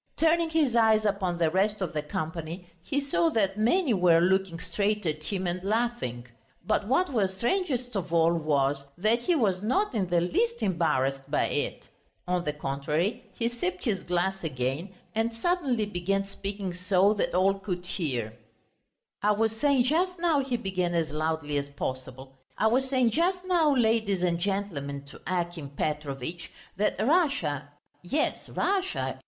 Turning 0.17 0.49
his 0.49 0.75
eyes 0.75 1.05
upon 1.05 1.37
the 1.37 1.51
rest 1.51 1.79
of 1.79 1.93
the 1.93 2.01
company, 2.01 2.67
he 2.83 2.99
saw 3.07 3.29
that 3.29 3.55
many 3.55 3.93
were 3.93 4.19
looking 4.19 4.59
straight 4.59 5.05
at 5.05 5.21
him 5.21 5.45
and 5.45 5.63
laughing. 5.63 6.25
But 6.65 6.87
what 6.87 7.13
was 7.13 7.37
strangest 7.37 7.95
of 7.95 8.11
all 8.11 8.33
was, 8.33 8.83
that 8.97 9.19
he 9.19 9.35
was 9.35 9.61
not 9.61 9.93
in 9.93 10.07
the 10.09 10.19
least 10.21 10.63
embarrassed 10.63 11.29
by 11.29 11.49
it; 11.49 11.87
on 12.27 12.43
the 12.45 12.51
contrary, 12.53 13.25
he 13.35 13.47
sipped 13.47 13.83
his 13.83 14.01
glass 14.01 14.43
again 14.43 14.89
and 15.13 15.31
suddenly 15.35 15.85
began 15.85 16.23
speaking 16.23 16.73
so 16.73 17.13
that 17.13 17.35
all 17.35 17.59
could 17.59 17.85
hear: 17.85 18.33
"I 19.21 19.33
was 19.33 19.51
saying 19.57 19.83
just 19.83 20.17
now," 20.17 20.39
he 20.39 20.57
began 20.57 20.95
as 20.95 21.11
loudly 21.11 21.59
as 21.59 21.69
possible, 21.69 22.39
"I 22.57 22.65
was 22.65 22.89
saying 22.89 23.11
just 23.11 23.45
now, 23.45 23.71
ladies 23.75 24.23
and 24.23 24.39
gentlemen, 24.39 25.05
to 25.11 25.21
Akim 25.27 25.69
Petrovitch, 25.75 26.49
that 26.79 26.95
Russia... 26.99 27.69
yes, 28.01 28.49
Russia 28.49 29.19